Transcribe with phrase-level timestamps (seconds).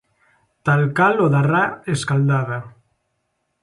[0.69, 1.63] Tal cal o da ra
[1.97, 2.59] escaldada.